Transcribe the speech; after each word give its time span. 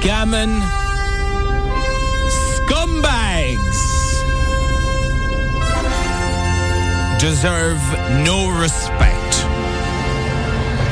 scamming 0.00 0.60
scumbags 2.54 3.80
deserve 7.18 7.80
no 8.24 8.58
respect. 8.60 9.12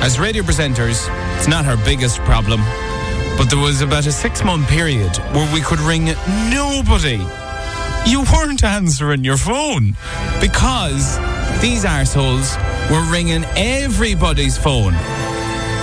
As 0.02 0.18
radio 0.18 0.42
presenters, 0.42 1.08
it's 1.36 1.48
not 1.48 1.66
our 1.66 1.76
biggest 1.78 2.18
problem, 2.20 2.60
but 3.36 3.44
there 3.50 3.58
was 3.58 3.82
about 3.82 4.06
a 4.06 4.12
six 4.12 4.42
month 4.42 4.68
period 4.68 5.16
where 5.32 5.52
we 5.52 5.60
could 5.60 5.80
ring 5.80 6.06
nobody. 6.50 7.24
You 8.06 8.24
weren't 8.32 8.64
answering 8.64 9.24
your 9.24 9.36
phone 9.36 9.96
because 10.40 11.18
these 11.60 11.84
arseholes 11.84 12.56
were 12.90 13.04
ringing 13.10 13.44
everybody's 13.56 14.56
phone. 14.58 14.94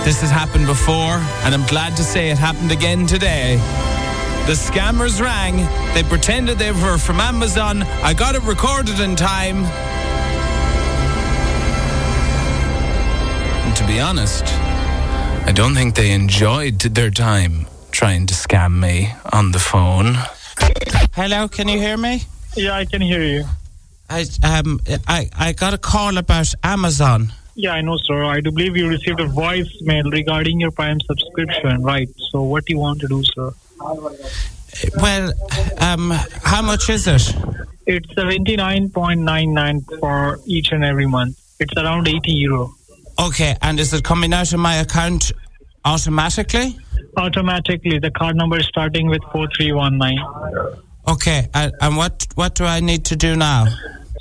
This 0.04 0.20
has 0.20 0.30
happened 0.30 0.66
before, 0.66 1.18
and 1.44 1.54
I'm 1.54 1.64
glad 1.66 1.96
to 1.96 2.02
say 2.02 2.30
it 2.30 2.36
happened 2.38 2.72
again 2.72 3.06
today. 3.06 3.56
The 4.46 4.54
scammers 4.54 5.20
rang, 5.20 5.56
they 5.94 6.02
pretended 6.02 6.58
they 6.58 6.72
were 6.72 6.98
from 6.98 7.20
Amazon. 7.20 7.84
I 8.02 8.12
got 8.12 8.34
it 8.34 8.42
recorded 8.42 8.98
in 8.98 9.14
time. 9.14 9.58
And 13.64 13.76
to 13.76 13.86
be 13.86 14.00
honest, 14.00 14.42
I 15.46 15.52
don't 15.54 15.74
think 15.74 15.94
they 15.94 16.10
enjoyed 16.10 16.80
their 16.80 17.10
time 17.10 17.66
trying 17.92 18.26
to 18.26 18.34
scam 18.34 18.80
me 18.80 19.12
on 19.32 19.52
the 19.52 19.60
phone. 19.60 20.16
Hello, 21.14 21.46
can 21.46 21.68
you 21.68 21.78
hear 21.78 21.96
me? 21.96 22.22
Yeah, 22.56 22.74
I 22.74 22.86
can 22.86 23.00
hear 23.00 23.22
you. 23.22 23.44
I 24.10 24.26
um 24.42 24.80
I, 25.06 25.30
I 25.38 25.52
got 25.52 25.74
a 25.74 25.78
call 25.78 26.18
about 26.18 26.52
Amazon. 26.64 27.32
Yeah, 27.62 27.74
I 27.74 27.80
know, 27.80 27.96
sir. 27.96 28.24
I 28.24 28.40
do 28.40 28.50
believe 28.50 28.76
you 28.76 28.88
received 28.88 29.20
a 29.20 29.28
voicemail 29.28 30.10
regarding 30.10 30.58
your 30.58 30.72
Prime 30.72 31.00
subscription, 31.02 31.84
right? 31.84 32.08
So, 32.32 32.42
what 32.42 32.64
do 32.64 32.72
you 32.72 32.80
want 32.80 33.00
to 33.02 33.06
do, 33.06 33.22
sir? 33.22 33.52
Well, 34.96 35.32
um, 35.78 36.10
how 36.42 36.60
much 36.60 36.90
is 36.90 37.06
it? 37.06 37.22
It's 37.86 38.12
seventy 38.16 38.56
nine 38.56 38.90
point 38.90 39.20
nine 39.20 39.54
nine 39.54 39.82
for 40.00 40.40
each 40.44 40.72
and 40.72 40.82
every 40.82 41.06
month. 41.06 41.38
It's 41.60 41.72
around 41.76 42.08
eighty 42.08 42.32
euro. 42.32 42.74
Okay, 43.20 43.54
and 43.62 43.78
is 43.78 43.92
it 43.92 44.02
coming 44.02 44.32
out 44.32 44.52
of 44.52 44.58
my 44.58 44.74
account 44.78 45.30
automatically? 45.84 46.76
Automatically, 47.16 48.00
the 48.00 48.10
card 48.10 48.34
number 48.34 48.58
is 48.58 48.66
starting 48.66 49.06
with 49.06 49.22
four 49.30 49.46
three 49.56 49.70
one 49.70 49.98
nine. 49.98 50.18
Okay, 51.06 51.46
and, 51.54 51.72
and 51.80 51.96
what 51.96 52.26
what 52.34 52.56
do 52.56 52.64
I 52.64 52.80
need 52.80 53.04
to 53.04 53.14
do 53.14 53.36
now? 53.36 53.68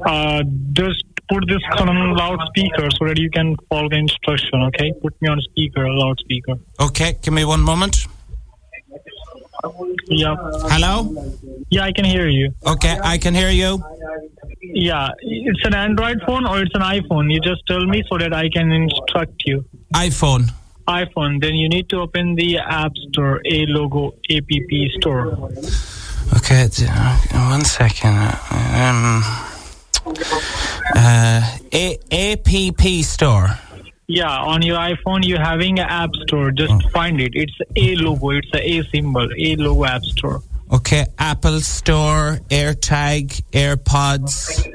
Uh, 0.06 0.44
just 0.74 1.04
put 1.32 1.48
this 1.48 1.64
on 1.80 1.88
a 1.88 2.14
loudspeaker 2.14 2.90
so 2.98 3.08
that 3.08 3.18
you 3.18 3.30
can 3.30 3.56
follow 3.70 3.88
the 3.90 3.96
instruction. 3.96 4.62
Okay, 4.64 4.92
put 5.02 5.20
me 5.22 5.30
on 5.30 5.40
speaker, 5.42 5.86
a 5.86 5.94
loudspeaker. 5.94 6.56
Okay, 6.80 7.18
give 7.22 7.34
me 7.34 7.46
one 7.46 7.62
moment. 7.62 8.06
Yeah. 10.08 10.36
Hello? 10.74 10.94
Yeah, 11.70 11.84
I 11.84 11.92
can 11.92 12.06
hear 12.06 12.28
you. 12.28 12.54
Okay, 12.66 12.98
I 13.04 13.18
can 13.18 13.34
hear 13.34 13.50
you. 13.50 13.82
Yeah, 14.62 15.10
it's 15.22 15.66
an 15.66 15.74
Android 15.74 16.20
phone 16.26 16.46
or 16.46 16.62
it's 16.62 16.76
an 16.76 16.82
iPhone. 16.82 17.32
You 17.32 17.40
just 17.40 17.62
tell 17.68 17.86
me 17.86 18.04
so 18.10 18.18
that 18.18 18.34
I 18.34 18.50
can 18.50 18.72
instruct 18.72 19.44
you. 19.46 19.64
iPhone. 19.96 20.52
iPhone, 20.88 21.42
then 21.42 21.56
you 21.56 21.70
need 21.70 21.88
to 21.90 21.98
open 22.02 22.36
the 22.36 22.58
App 22.58 22.92
Store, 23.10 23.40
A 23.46 23.66
logo 23.68 24.14
APP 24.30 24.72
Store. 25.00 25.28
Okay, 26.38 26.68
one 27.34 27.64
second. 27.64 28.18
Um, 28.50 29.24
uh, 30.96 31.58
A- 31.74 31.98
APP 32.12 33.04
store. 33.04 33.50
Yeah, 34.08 34.30
on 34.30 34.62
your 34.62 34.78
iPhone, 34.78 35.26
you're 35.26 35.40
having 35.40 35.80
an 35.80 35.88
App 35.88 36.10
Store. 36.28 36.52
Just 36.52 36.90
find 36.92 37.22
it. 37.22 37.32
It's 37.34 37.54
A 37.78 37.96
logo. 37.96 38.32
It's 38.32 38.50
a 38.54 38.60
A 38.80 38.84
symbol. 38.86 39.28
A 39.38 39.56
logo 39.56 39.86
App 39.86 40.04
Store. 40.04 40.42
Okay, 40.74 41.06
Apple 41.20 41.60
Store, 41.62 42.40
AirTag, 42.50 43.42
AirPods, 43.52 44.66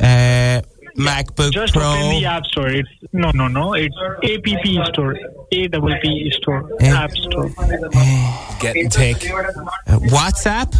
uh, 0.00 0.62
MacBook 0.96 1.50
Just 1.52 1.74
Pro. 1.74 1.82
open 1.90 2.10
the 2.10 2.24
App 2.26 2.44
Store. 2.46 2.68
It's 2.68 2.88
no, 3.12 3.30
no, 3.34 3.48
no. 3.48 3.74
It's 3.74 3.96
APP 4.22 4.86
Store. 4.92 5.16
A 5.52 5.66
double 5.68 5.94
P 6.00 6.30
Store. 6.36 6.68
A- 6.80 6.84
App 6.86 7.10
Store. 7.12 7.48
Getting 8.60 8.88
take. 8.88 9.16
Uh, 9.30 9.98
WhatsApp? 10.10 10.74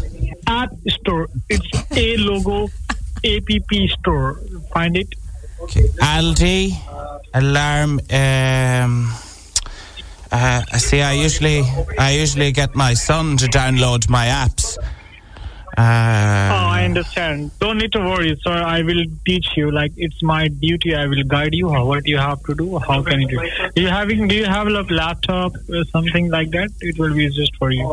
App 0.46 0.70
Store. 0.88 1.28
It's 1.48 1.66
A 1.96 2.16
logo 2.18 2.68
APP 3.24 3.90
Store. 3.98 4.40
Find 4.72 4.96
it. 4.96 5.08
Okay. 5.62 5.88
Aldi, 6.00 6.76
alarm. 7.32 8.00
Um, 8.10 9.12
uh, 10.30 10.62
see, 10.78 11.00
I 11.00 11.12
usually, 11.12 11.62
I 11.98 12.10
usually 12.12 12.52
get 12.52 12.74
my 12.74 12.94
son 12.94 13.36
to 13.38 13.46
download 13.46 14.08
my 14.08 14.26
apps. 14.26 14.63
Oh, 15.76 15.82
Uh, 15.82 16.68
I 16.78 16.84
understand. 16.84 17.50
Don't 17.58 17.78
need 17.78 17.92
to 17.92 17.98
worry, 18.00 18.38
sir. 18.44 18.52
I 18.52 18.82
will 18.82 19.04
teach 19.26 19.46
you. 19.56 19.70
Like 19.70 19.92
it's 19.96 20.22
my 20.22 20.48
duty. 20.48 20.94
I 20.94 21.06
will 21.06 21.24
guide 21.24 21.54
you. 21.54 21.68
How 21.72 21.84
what 21.86 22.06
you 22.06 22.18
have 22.18 22.42
to 22.44 22.54
do. 22.54 22.78
How 22.78 23.02
can 23.02 23.20
you 23.22 23.28
do? 23.28 23.40
Do 23.74 23.82
you 23.82 23.88
having? 23.88 24.28
Do 24.28 24.34
you 24.36 24.44
have 24.46 24.66
a 24.68 24.70
laptop 24.70 25.52
or 25.68 25.84
something 25.86 26.30
like 26.30 26.50
that? 26.50 26.70
It 26.80 26.98
will 26.98 27.14
be 27.14 27.28
just 27.30 27.56
for 27.56 27.70
you. 27.72 27.86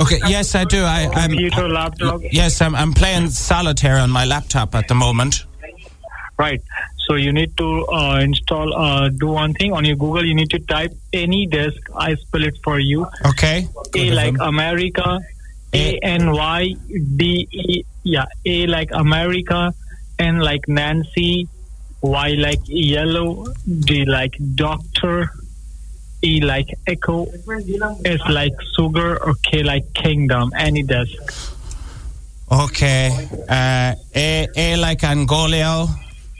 okay, 0.00 0.20
yes, 0.26 0.54
I 0.54 0.64
do. 0.64 0.82
I, 0.82 1.08
I'm. 1.14 1.30
Computer, 1.30 1.68
laptop. 1.68 2.20
Yes, 2.30 2.60
I'm, 2.60 2.74
I'm 2.74 2.92
playing 2.92 3.28
solitaire 3.30 3.98
on 3.98 4.10
my 4.10 4.24
laptop 4.24 4.74
at 4.74 4.88
the 4.88 4.94
moment. 4.94 5.44
Right. 6.38 6.62
So 7.06 7.14
you 7.16 7.32
need 7.32 7.56
to 7.58 7.86
uh, 7.86 8.18
install. 8.20 8.74
Uh, 8.74 9.08
do 9.10 9.28
one 9.28 9.54
thing 9.54 9.72
on 9.72 9.84
your 9.84 9.96
Google. 9.96 10.24
You 10.24 10.34
need 10.34 10.50
to 10.50 10.58
type 10.58 10.92
any 11.12 11.46
desk. 11.46 11.76
I 11.94 12.14
spell 12.16 12.42
it 12.42 12.56
for 12.64 12.78
you. 12.80 13.06
Okay. 13.26 13.68
A 13.84 13.88
Good 13.90 14.14
like. 14.14 14.34
America. 14.40 15.20
A 15.74 15.98
N 16.02 16.32
Y 16.32 16.74
D 17.16 17.48
E. 17.50 17.84
Yeah. 18.04 18.26
A 18.44 18.66
like 18.66 18.90
America. 18.92 19.72
N 20.18 20.38
like 20.40 20.68
Nancy. 20.68 21.48
Y 22.02 22.30
like 22.30 22.60
yellow. 22.66 23.46
D 23.66 24.04
like 24.04 24.34
doctor. 24.54 25.30
E 26.22 26.40
like 26.40 26.68
echo. 26.86 27.26
S 28.04 28.20
like 28.28 28.52
sugar. 28.76 29.22
Or 29.24 29.34
K 29.42 29.62
like 29.62 29.92
kingdom. 29.94 30.52
Any 30.56 30.82
desk. 30.82 31.32
Okay. 32.50 33.10
Uh, 33.48 33.94
A, 34.14 34.48
A 34.56 34.76
like 34.76 35.00
Angolio. 35.00 35.88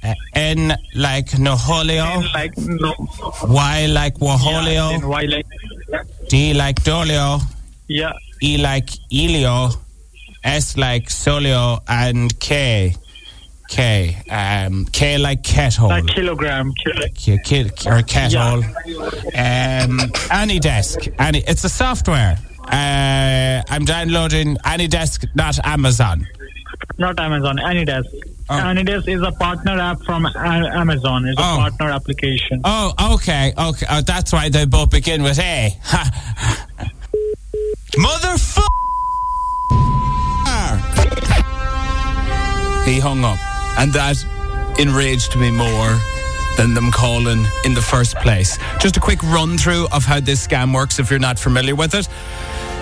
Uh, 0.05 0.15
N 0.35 0.75
like 0.97 1.29
Noholio. 1.31 2.05
N 2.23 2.33
like 2.35 2.59
no. 2.59 2.93
Y 3.49 3.87
like 3.87 4.15
Yeah, 4.21 4.27
Waholio. 4.37 4.91
then 5.01 5.09
Y 5.09 5.23
like 5.23 5.47
D 6.29 6.53
like 6.55 6.83
Dolio. 6.83 7.41
yeah. 7.89 8.13
E 8.43 8.59
like 8.59 8.91
Elio, 9.13 9.71
S 10.43 10.77
like 10.77 11.09
Solio, 11.09 11.81
and 11.89 12.39
K. 12.41 12.97
K. 13.69 14.17
Um, 14.31 14.85
K 14.87 15.17
like 15.17 15.43
Kethole. 15.43 15.89
Like 15.89 16.07
kilogram. 16.09 16.73
Kilo. 16.75 17.07
K, 17.15 17.39
K, 17.45 17.61
or 17.87 18.03
Kethole. 18.03 18.63
Um, 18.65 19.99
AnyDesk. 20.29 21.15
Any, 21.19 21.39
it's 21.47 21.65
a 21.65 21.69
software. 21.69 22.37
Uh, 22.65 23.63
I'm 23.71 23.85
downloading 23.85 24.57
AnyDesk, 24.59 25.27
not 25.35 25.59
Amazon. 25.65 26.27
Not 26.99 27.19
Amazon, 27.19 27.57
Anydesk. 27.57 28.05
Oh. 28.51 28.55
Anydesk 28.55 29.09
is 29.09 29.23
a 29.23 29.33
partner 29.33 29.79
app 29.81 30.03
from 30.03 30.27
Amazon. 30.27 31.27
It's 31.27 31.39
a 31.39 31.43
Oh. 31.43 31.57
partner 31.59 31.91
application. 31.91 32.61
Oh, 32.65 32.93
okay, 33.15 33.53
okay. 33.57 33.87
Oh, 33.91 34.01
that's 34.03 34.33
why 34.33 34.49
they 34.51 34.67
both 34.67 34.91
begin 34.91 35.23
with 35.23 35.39
A. 35.39 35.77
Ha. 35.85 36.11
He 42.93 43.01
hung 43.01 43.25
up, 43.25 43.39
and 43.79 43.91
that 43.95 44.23
enraged 44.79 45.35
me 45.37 45.51
more 45.51 45.99
than 46.59 46.75
them 46.75 46.93
calling 46.93 47.47
in 47.65 47.73
the 47.73 47.81
first 47.81 48.17
place. 48.17 48.59
Just 48.81 48.99
a 48.99 49.01
quick 49.01 49.23
run 49.23 49.57
through 49.57 49.87
of 49.93 50.05
how 50.05 50.21
this 50.21 50.47
scam 50.47 50.75
works 50.75 50.99
if 50.99 51.09
you're 51.09 51.19
not 51.19 51.39
familiar 51.39 51.75
with 51.75 51.95
it. 51.95 52.07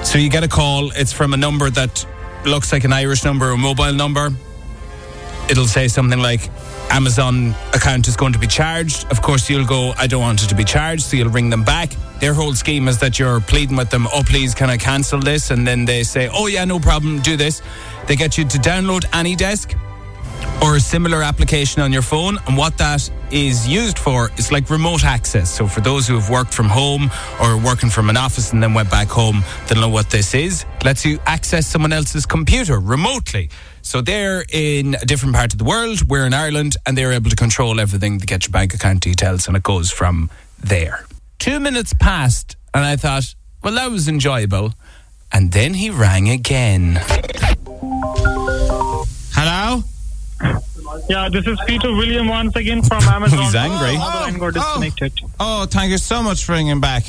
So 0.05 0.19
you 0.19 0.29
get 0.29 0.43
a 0.43 0.49
call, 0.49 0.91
it's 0.97 1.13
from 1.13 1.33
a 1.33 1.37
number 1.37 1.71
that 1.71 2.05
looks 2.45 2.73
like 2.73 2.83
an 2.83 2.93
Irish 2.93 3.25
number 3.25 3.51
or 3.51 3.53
a 3.53 3.57
mobile 3.57 3.93
number 3.93 4.31
it'll 5.51 5.67
say 5.67 5.89
something 5.89 6.21
like 6.21 6.49
Amazon 6.91 7.55
account 7.75 8.07
is 8.07 8.17
going 8.17 8.33
to 8.33 8.39
be 8.39 8.47
charged. 8.47 9.11
Of 9.11 9.21
course, 9.21 9.51
you'll 9.51 9.67
go, 9.67 9.93
I 9.99 10.07
don't 10.07 10.21
want 10.21 10.43
it 10.43 10.49
to 10.49 10.55
be 10.55 10.65
charged, 10.65 11.03
so 11.03 11.17
you'll 11.17 11.31
ring 11.31 11.51
them 11.51 11.65
back. 11.65 11.91
Their 12.21 12.35
whole 12.35 12.55
scheme 12.55 12.87
is 12.87 12.99
that 12.99 13.19
you're 13.19 13.41
pleading 13.41 13.77
with 13.77 13.91
them, 13.91 14.07
oh, 14.15 14.23
please, 14.25 14.55
can 14.55 14.71
I 14.71 14.77
cancel 14.77 15.19
this? 15.19 15.51
And 15.51 15.67
then 15.67 15.85
they 15.85 16.05
say, 16.05 16.29
oh, 16.33 16.47
yeah, 16.47 16.65
no 16.65 16.79
problem, 16.79 17.21
do 17.21 17.37
this. 17.37 17.63
They 18.07 18.15
get 18.15 18.39
you 18.39 18.45
to 18.45 18.59
download 18.59 19.03
AnyDesk 19.07 19.77
or 20.63 20.77
a 20.77 20.81
similar 20.81 21.23
application 21.23 21.83
on 21.83 21.93
your 21.93 22.03
phone. 22.03 22.39
And 22.47 22.57
what 22.57 22.77
that 22.79 23.09
is 23.31 23.67
used 23.67 23.99
for 23.99 24.31
is 24.37 24.53
like 24.53 24.69
remote 24.71 25.05
access. 25.05 25.51
So 25.51 25.67
for 25.67 25.81
those 25.81 26.07
who 26.07 26.15
have 26.15 26.29
worked 26.31 26.53
from 26.53 26.69
home 26.69 27.11
or 27.41 27.57
working 27.57 27.91
from 27.91 28.11
an 28.11 28.17
office 28.17 28.53
and 28.53 28.63
then 28.63 28.75
went 28.75 28.91
back 28.91 29.09
home, 29.09 29.43
they'll 29.69 29.81
know 29.81 29.89
what 29.89 30.11
this 30.11 30.35
is. 30.35 30.65
It 30.77 30.85
lets 30.85 31.05
you 31.05 31.19
access 31.27 31.67
someone 31.67 31.93
else's 31.93 32.27
computer 32.27 32.79
remotely. 32.79 33.51
So 33.83 34.01
they're 34.01 34.45
in 34.53 34.95
a 34.95 35.07
different 35.07 35.35
part 35.35 35.53
of 35.53 35.59
the 35.59 35.65
world. 35.65 36.09
We're 36.09 36.27
in 36.27 36.35
Ireland, 36.35 36.77
and 36.87 36.97
they're 36.97 37.13
able 37.13 37.31
to 37.31 37.37
control 37.37 37.81
everything. 37.81 38.19
They 38.19 38.27
get 38.27 38.47
your 38.47 38.53
bank 38.53 38.75
account 38.75 39.01
details, 39.01 39.49
and 39.49 39.57
it 39.57 39.63
goes 39.63 39.91
from 39.91 40.31
there. 40.59 41.07
Two 41.39 41.61
minutes 41.61 41.95
passed, 41.95 42.57
and 42.75 42.85
I 42.85 42.97
thought, 42.97 43.35
Well, 43.65 43.75
that 43.75 43.91
was 43.91 44.07
enjoyable. 44.09 44.75
And 45.33 45.53
then 45.53 45.75
he 45.75 45.91
rang 45.91 46.29
again. 46.29 47.01
Yeah, 51.09 51.29
this 51.29 51.47
is 51.47 51.59
Peter 51.67 51.93
William 51.93 52.29
once 52.29 52.55
again 52.57 52.83
from 52.83 53.03
Amazon. 53.05 53.39
He's 53.41 53.55
angry. 53.55 53.97
Other 53.97 54.21
line 54.31 54.39
got 54.39 54.55
disconnected. 54.55 55.13
Oh, 55.39 55.67
thank 55.67 55.91
you 55.91 55.99
so 55.99 56.23
much 56.23 56.45
for 56.45 56.53
ringing 56.53 56.81
back. 56.81 57.05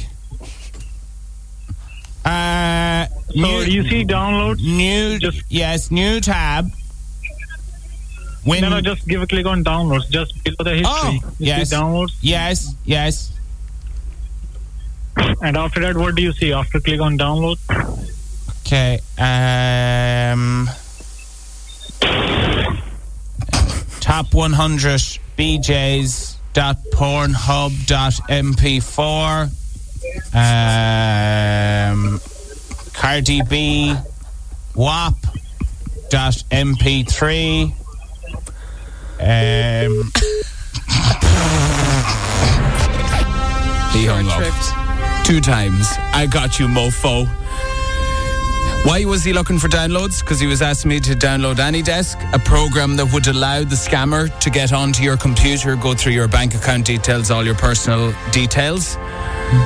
Uh, 2.24 3.08
So 3.34 3.40
new, 3.42 3.62
you 3.64 3.90
see 3.90 4.06
downloads? 4.06 4.62
new, 4.62 5.18
just- 5.20 5.42
yes, 5.50 5.90
new 5.92 6.20
tab. 6.20 6.70
When, 8.44 8.62
No, 8.62 8.70
no, 8.70 8.82
just 8.82 9.08
give 9.08 9.22
a 9.22 9.28
click 9.28 9.46
on 9.46 9.64
downloads. 9.64 10.10
Just 10.10 10.44
below 10.44 10.56
the 10.64 10.72
history. 10.72 10.86
Oh, 11.24 11.34
yes. 11.38 11.72
downloads. 11.74 12.12
yes, 12.22 12.74
yes. 12.86 13.32
And 15.42 15.56
after 15.58 15.80
that, 15.82 15.96
what 15.98 16.16
do 16.16 16.22
you 16.24 16.34
see? 16.34 16.52
After 16.54 16.80
click 16.80 17.00
on 17.02 17.18
download, 17.18 17.58
Okay. 18.66 19.00
Um, 19.20 20.70
top 24.12 24.34
100 24.34 25.00
BJs 25.38 26.36
dot 26.52 26.76
pornhub 26.92 27.72
dot 27.88 28.12
mp4 28.28 29.48
um 30.36 32.20
cardi 32.92 33.42
b 33.50 33.96
wap 34.76 35.14
dot 36.10 36.44
mp3 36.52 37.72
um 39.22 40.12
He 43.94 44.06
hung 44.06 44.28
up. 44.28 45.26
Two 45.26 45.40
times. 45.40 45.88
I 46.14 46.26
got 46.26 46.60
you, 46.60 46.68
mofo. 46.68 47.28
Why 48.84 49.06
was 49.06 49.24
he 49.24 49.32
looking 49.32 49.60
for 49.60 49.68
downloads? 49.68 50.22
Because 50.22 50.40
he 50.40 50.48
was 50.48 50.64
asking 50.64 50.90
me 50.90 51.00
to 51.02 51.14
download 51.14 51.58
AnyDesk, 51.58 52.34
a 52.34 52.40
program 52.40 52.96
that 52.96 53.14
would 53.14 53.28
allow 53.28 53.60
the 53.60 53.76
scammer 53.76 54.28
to 54.40 54.50
get 54.50 54.74
onto 54.74 55.04
your 55.04 55.18
computer, 55.18 55.76
go 55.76 55.94
through 55.94 56.14
your 56.14 56.28
bank 56.28 56.56
account 56.56 56.88
details, 56.88 57.30
all 57.30 57.46
your 57.46 57.54
personal 57.54 58.12
details. 58.32 58.98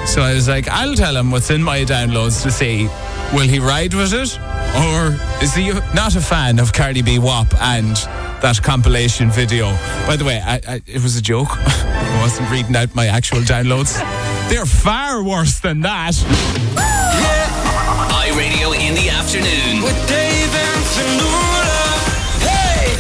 So 0.05 0.21
I 0.21 0.33
was 0.33 0.49
like, 0.49 0.67
I'll 0.67 0.95
tell 0.95 1.15
him 1.15 1.31
what's 1.31 1.49
in 1.49 1.63
my 1.63 1.79
downloads 1.85 2.43
to 2.43 2.51
see 2.51 2.89
will 3.33 3.47
he 3.47 3.59
ride 3.59 3.93
with 3.93 4.13
it 4.13 4.37
or 4.75 5.17
is 5.41 5.55
he 5.55 5.71
not 5.93 6.15
a 6.17 6.21
fan 6.21 6.59
of 6.59 6.73
Cardi 6.73 7.01
B 7.01 7.17
WAP 7.17 7.53
and 7.61 7.95
that 8.41 8.59
compilation 8.61 9.31
video? 9.31 9.71
By 10.05 10.17
the 10.17 10.25
way, 10.25 10.41
I, 10.43 10.59
I, 10.67 10.81
it 10.85 11.01
was 11.01 11.15
a 11.15 11.21
joke. 11.21 11.49
I 11.51 12.19
wasn't 12.21 12.51
reading 12.51 12.75
out 12.75 12.93
my 12.93 13.07
actual 13.07 13.39
downloads. 13.39 13.97
They're 14.49 14.65
far 14.65 15.23
worse 15.23 15.59
than 15.59 15.81
that. 15.81 17.34
iRadio 18.35 18.75
in 18.77 18.93
the 18.95 19.09
afternoon. 19.09 19.81
With 19.81 19.95
Dave 20.09 20.53
and 20.53 20.83
Fanula. 20.91 21.87
Hey! 22.43 22.97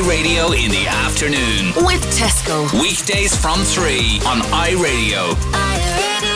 iRadio 0.00 0.56
in 0.56 0.70
the 0.70 0.86
afternoon. 0.88 1.74
With 1.84 2.00
Tesco. 2.16 2.72
Weekdays 2.80 3.36
from 3.36 3.58
3 3.62 4.20
on 4.24 4.40
iRadio. 4.40 5.34
iRadio. 5.52 6.31